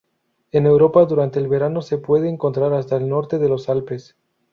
[0.51, 4.15] En Europa, durante el verano se puede encontrar hasta el norte de los Alpes.